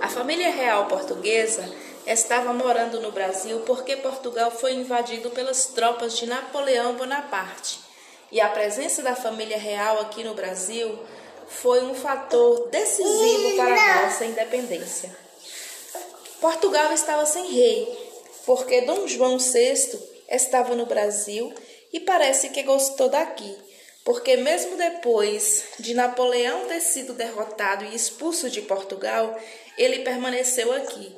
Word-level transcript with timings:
A 0.00 0.08
família 0.08 0.50
real 0.50 0.86
portuguesa 0.86 1.64
estava 2.06 2.52
morando 2.52 3.00
no 3.00 3.10
Brasil 3.10 3.60
porque 3.60 3.96
Portugal 3.96 4.50
foi 4.50 4.74
invadido 4.74 5.30
pelas 5.30 5.66
tropas 5.66 6.16
de 6.16 6.26
Napoleão 6.26 6.94
Bonaparte. 6.94 7.80
E 8.30 8.40
a 8.40 8.48
presença 8.48 9.02
da 9.02 9.14
família 9.14 9.58
real 9.58 10.00
aqui 10.00 10.22
no 10.22 10.34
Brasil 10.34 10.98
foi 11.48 11.82
um 11.84 11.94
fator 11.94 12.68
decisivo 12.68 13.56
para 13.56 13.74
a 13.74 14.02
nossa 14.06 14.24
independência. 14.24 15.16
Portugal 16.40 16.92
estava 16.92 17.24
sem 17.24 17.50
rei, 17.50 17.88
porque 18.44 18.82
Dom 18.82 19.06
João 19.06 19.38
VI 19.38 19.98
estava 20.28 20.74
no 20.74 20.86
Brasil 20.86 21.52
e 21.92 22.00
parece 22.00 22.50
que 22.50 22.62
gostou 22.62 23.08
daqui, 23.08 23.56
porque 24.04 24.36
mesmo 24.36 24.76
depois 24.76 25.64
de 25.78 25.94
Napoleão 25.94 26.66
ter 26.66 26.80
sido 26.80 27.14
derrotado 27.14 27.84
e 27.84 27.94
expulso 27.94 28.50
de 28.50 28.60
Portugal, 28.62 29.36
ele 29.76 30.00
permaneceu 30.00 30.72
aqui. 30.72 31.16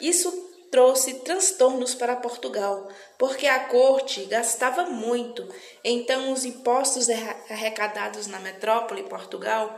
Isso 0.00 0.50
trouxe 0.70 1.14
transtornos 1.14 1.94
para 1.94 2.16
Portugal, 2.16 2.88
porque 3.18 3.46
a 3.46 3.64
corte 3.64 4.24
gastava 4.26 4.84
muito, 4.84 5.46
então 5.82 6.32
os 6.32 6.44
impostos 6.44 7.08
arrecadados 7.50 8.28
na 8.28 8.38
metrópole 8.38 9.02
Portugal 9.04 9.74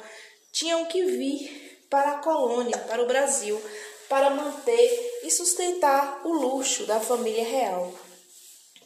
tinham 0.52 0.84
que 0.84 1.02
vir 1.04 1.78
para 1.88 2.12
a 2.12 2.18
colônia, 2.18 2.76
para 2.76 3.02
o 3.02 3.06
Brasil, 3.06 3.60
para 4.08 4.30
manter 4.30 5.20
e 5.24 5.30
sustentar 5.30 6.20
o 6.24 6.32
luxo 6.32 6.84
da 6.84 7.00
família 7.00 7.44
real. 7.44 7.92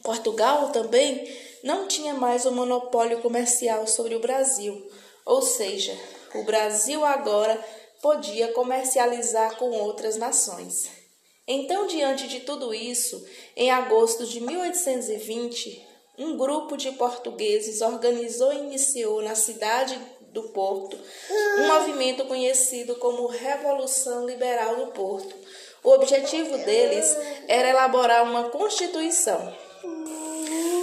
Portugal 0.01 0.69
também 0.69 1.29
não 1.63 1.87
tinha 1.87 2.13
mais 2.13 2.45
o 2.45 2.51
monopólio 2.51 3.21
comercial 3.21 3.85
sobre 3.85 4.15
o 4.15 4.21
Brasil, 4.21 4.89
ou 5.25 5.41
seja, 5.41 5.97
o 6.33 6.43
Brasil 6.43 7.03
agora 7.03 7.61
podia 8.01 8.51
comercializar 8.53 9.57
com 9.57 9.71
outras 9.71 10.17
nações. 10.17 10.89
Então, 11.47 11.87
diante 11.87 12.27
de 12.27 12.41
tudo 12.41 12.73
isso, 12.73 13.25
em 13.55 13.71
agosto 13.71 14.25
de 14.25 14.41
1820, 14.41 15.87
um 16.17 16.35
grupo 16.35 16.75
de 16.75 16.91
portugueses 16.91 17.81
organizou 17.81 18.51
e 18.51 18.57
iniciou 18.57 19.21
na 19.21 19.35
cidade 19.35 19.97
do 20.33 20.43
Porto 20.49 20.97
um 21.59 21.67
movimento 21.67 22.25
conhecido 22.25 22.95
como 22.95 23.27
Revolução 23.27 24.25
Liberal 24.25 24.75
do 24.75 24.87
Porto. 24.87 25.33
O 25.83 25.91
objetivo 25.91 26.57
deles 26.57 27.15
era 27.47 27.69
elaborar 27.69 28.23
uma 28.23 28.49
constituição. 28.49 29.55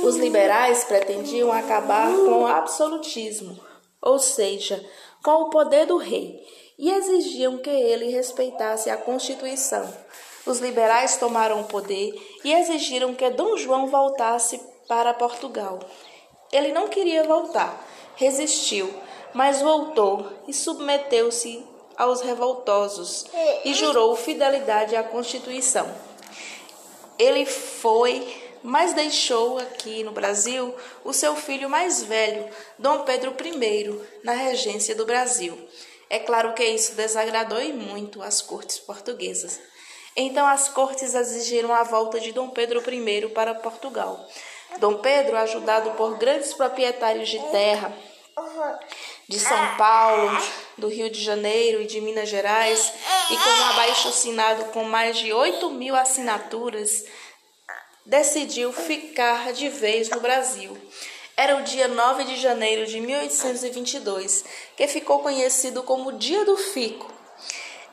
Os 0.05 0.17
liberais 0.17 0.85
pretendiam 0.85 1.53
acabar 1.53 2.11
com 2.11 2.43
o 2.43 2.47
absolutismo, 2.47 3.59
ou 4.01 4.19
seja, 4.19 4.85
com 5.23 5.43
o 5.43 5.51
poder 5.51 5.87
do 5.87 5.97
rei, 5.97 6.43
e 6.79 6.91
exigiam 6.91 7.59
que 7.59 7.71
ele 7.71 8.11
respeitasse 8.11 8.91
a 8.91 8.97
Constituição 8.97 9.93
os 10.47 10.59
liberais 10.59 11.17
tomaram 11.17 11.61
o 11.61 11.65
poder 11.65 12.15
e 12.45 12.53
exigiram 12.53 13.15
que 13.15 13.29
Dom 13.31 13.57
João 13.57 13.87
voltasse 13.87 14.61
para 14.87 15.15
Portugal. 15.15 15.81
Ele 16.53 16.73
não 16.73 16.89
queria 16.89 17.25
voltar, 17.25 17.83
resistiu, 18.17 18.93
mas 19.33 19.63
voltou 19.63 20.31
e 20.47 20.53
submeteu-se 20.53 21.65
aos 21.97 22.21
revoltosos 22.21 23.25
e 23.65 23.73
jurou 23.73 24.15
fidelidade 24.17 24.95
à 24.95 25.03
Constituição. 25.03 25.91
Ele 27.19 27.47
foi, 27.47 28.27
mas 28.63 28.93
deixou 28.93 29.59
aqui 29.59 30.03
no 30.03 30.13
Brasil 30.13 30.75
o 31.05 31.13
seu 31.13 31.35
filho 31.35 31.71
mais 31.71 32.03
velho, 32.03 32.49
Dom 32.79 33.01
Pedro 33.05 33.35
I, 33.43 34.01
na 34.23 34.33
regência 34.33 34.95
do 34.95 35.07
Brasil. 35.07 35.57
É 36.15 36.21
claro 36.21 36.55
que 36.55 36.63
isso 36.63 36.95
desagradou 36.95 37.61
e 37.61 37.73
muito 37.73 38.23
as 38.23 38.41
cortes 38.41 38.79
portuguesas. 38.79 39.59
Então 40.15 40.47
as 40.47 40.69
cortes 40.69 41.13
exigiram 41.13 41.75
a 41.75 41.83
volta 41.83 42.21
de 42.21 42.31
Dom 42.31 42.51
Pedro 42.51 42.81
I 42.89 43.29
para 43.31 43.53
Portugal. 43.53 44.25
Dom 44.79 44.99
Pedro, 44.99 45.37
ajudado 45.37 45.91
por 45.97 46.17
grandes 46.17 46.55
proprietários 46.55 47.29
de 47.29 47.41
terra 47.51 47.93
de 49.29 49.41
São 49.41 49.77
Paulo, 49.77 50.31
do 50.79 50.87
Rio 50.87 51.11
de 51.11 51.21
Janeiro 51.21 51.83
e 51.83 51.87
de 51.87 52.01
Minas 52.01 52.29
Gerais, 52.29 52.93
e 53.29 53.37
com 53.37 53.51
um 53.51 53.65
abaixo 53.71 54.07
assinado 54.07 54.67
com 54.67 54.85
mais 54.85 55.19
de 55.19 55.33
8 55.33 55.69
mil 55.71 55.97
assinaturas, 55.97 57.07
decidiu 58.07 58.73
ficar 58.73 59.53
de 59.53 59.69
vez 59.69 60.09
no 60.11 60.21
Brasil. 60.21 60.79
Era 61.37 61.57
o 61.57 61.63
dia 61.63 61.89
9 61.89 62.25
de 62.25 62.37
janeiro 62.37 62.87
de 62.87 63.01
1822, 63.01 64.45
que 64.77 64.87
ficou 64.87 65.19
conhecido 65.19 65.83
como 65.83 66.13
Dia 66.13 66.45
do 66.45 66.57
Fico, 66.57 67.13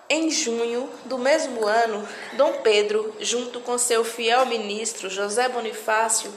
em 0.08 0.30
junho 0.30 0.88
do 1.06 1.18
mesmo 1.18 1.66
ano, 1.66 2.08
Dom 2.34 2.54
Pedro, 2.62 3.16
junto 3.20 3.60
com 3.62 3.80
seu 3.80 4.04
fiel 4.04 4.46
ministro 4.46 5.10
José 5.10 5.50
Bonifácio, 5.50 6.32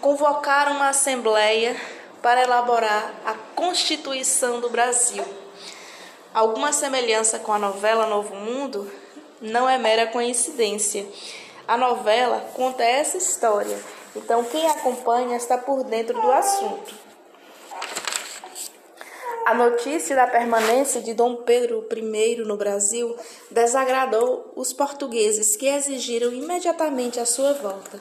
convocaram 0.00 0.72
uma 0.76 0.90
assembleia 0.90 1.74
para 2.22 2.42
elaborar 2.42 3.12
a 3.24 3.34
Constituição 3.56 4.60
do 4.60 4.70
Brasil. 4.70 5.24
Alguma 6.32 6.72
semelhança 6.72 7.40
com 7.40 7.52
a 7.52 7.58
novela 7.58 8.06
Novo 8.06 8.36
Mundo 8.36 8.88
não 9.40 9.68
é 9.68 9.78
mera 9.78 10.06
coincidência. 10.06 11.04
A 11.66 11.76
novela 11.76 12.52
conta 12.54 12.84
essa 12.84 13.16
história, 13.16 13.76
então 14.16 14.42
quem 14.44 14.66
acompanha 14.66 15.36
está 15.36 15.58
por 15.58 15.84
dentro 15.84 16.20
do 16.20 16.32
assunto. 16.32 16.94
A 19.44 19.54
notícia 19.54 20.16
da 20.16 20.26
permanência 20.26 21.00
de 21.00 21.14
Dom 21.14 21.36
Pedro 21.36 21.86
I 21.92 22.36
no 22.44 22.56
Brasil 22.56 23.14
desagradou 23.48 24.52
os 24.56 24.72
portugueses, 24.72 25.56
que 25.56 25.68
exigiram 25.68 26.32
imediatamente 26.32 27.20
a 27.20 27.24
sua 27.24 27.52
volta. 27.52 28.00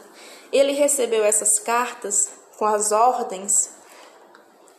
Ele 0.51 0.71
recebeu 0.71 1.23
essas 1.23 1.59
cartas 1.59 2.31
com 2.57 2.65
as 2.65 2.91
ordens 2.91 3.69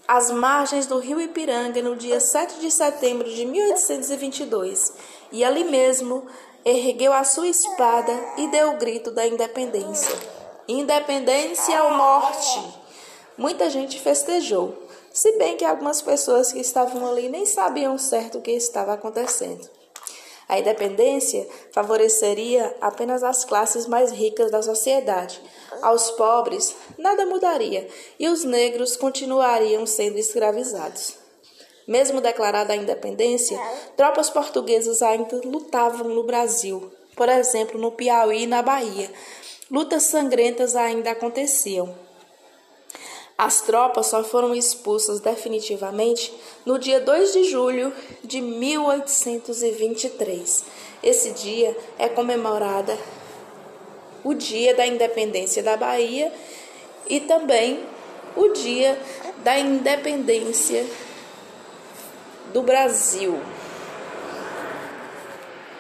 às 0.09 0.31
margens 0.31 0.87
do 0.87 0.99
rio 0.99 1.21
Ipiranga 1.21 1.83
no 1.83 1.95
dia 1.95 2.19
7 2.19 2.61
de 2.61 2.71
setembro 2.71 3.29
de 3.29 3.45
1822 3.45 4.93
e 5.31 5.45
ali 5.45 5.65
mesmo 5.65 6.27
ergueu 6.65 7.13
a 7.13 7.23
sua 7.23 7.49
espada 7.49 8.13
e 8.37 8.49
deu 8.49 8.73
o 8.73 8.77
grito 8.77 9.11
da 9.13 9.27
independência. 9.27 10.46
Independência 10.69 11.85
ou 11.85 11.91
morte! 11.93 12.61
Muita 13.39 13.71
gente 13.71 14.01
festejou 14.01 14.77
se 15.13 15.31
bem 15.39 15.57
que 15.57 15.65
algumas 15.65 16.03
pessoas 16.03 16.53
que 16.53 16.59
estavam 16.59 17.09
ali 17.09 17.29
nem 17.29 17.47
sabiam 17.47 17.97
certo 17.97 18.39
o 18.39 18.43
que 18.43 18.51
estava 18.51 18.93
acontecendo. 18.93 19.67
A 20.49 20.59
independência 20.59 21.47
favoreceria 21.73 22.77
apenas 22.81 23.23
as 23.23 23.45
classes 23.45 23.87
mais 23.87 24.11
ricas 24.11 24.51
da 24.51 24.61
sociedade. 24.61 25.41
Aos 25.83 26.11
pobres, 26.11 26.75
nada 26.99 27.25
mudaria 27.27 27.89
e 28.19 28.29
os 28.29 28.43
negros 28.43 28.97
continuariam 28.97 29.87
sendo 29.87 30.19
escravizados. 30.19 31.15
Mesmo 31.87 32.21
declarada 32.21 32.73
a 32.73 32.77
independência, 32.77 33.57
tropas 33.97 34.29
portuguesas 34.31 35.01
ainda 35.01 35.41
lutavam 35.45 36.09
no 36.09 36.25
Brasil, 36.25 36.93
por 37.15 37.29
exemplo, 37.29 37.81
no 37.81 37.93
Piauí 37.93 38.43
e 38.43 38.47
na 38.47 38.63
Bahia. 38.63 39.09
Lutas 39.69 40.05
sangrentas 40.05 40.77
ainda 40.77 41.11
aconteciam. 41.11 41.93
As 43.37 43.63
tropas 43.63 44.07
só 44.07 44.23
foram 44.23 44.55
expulsas 44.55 45.19
definitivamente 45.21 46.33
no 46.65 46.79
dia 46.79 47.01
2 47.01 47.33
de 47.33 47.51
julho 47.51 47.93
de 48.23 48.41
1823. 48.41 50.65
Esse 51.03 51.33
dia 51.33 51.77
é 51.99 52.09
comemorada 52.09 52.97
o 54.23 54.35
Dia 54.35 54.73
da 54.75 54.87
Independência 54.87 55.61
da 55.63 55.77
Bahia 55.77 56.33
e 57.09 57.21
também 57.21 57.85
o 58.35 58.49
Dia 58.49 58.99
da 59.45 59.57
Independência 59.59 60.85
do 62.53 62.63
Brasil. 62.63 63.39